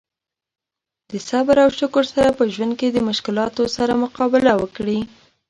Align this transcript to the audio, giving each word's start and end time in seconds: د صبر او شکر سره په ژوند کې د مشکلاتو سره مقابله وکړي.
د 1.09 1.11
صبر 1.29 1.55
او 1.65 1.69
شکر 1.79 2.03
سره 2.13 2.29
په 2.37 2.43
ژوند 2.53 2.73
کې 2.79 2.87
د 2.91 2.97
مشکلاتو 3.09 3.63
سره 3.77 3.93
مقابله 4.03 4.53
وکړي. 4.57 4.99